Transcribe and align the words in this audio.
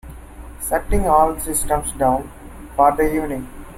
Shutting 0.67 1.05
all 1.05 1.39
systems 1.39 1.91
down 1.91 2.27
for 2.75 2.91
the 2.91 3.03
evening. 3.03 3.47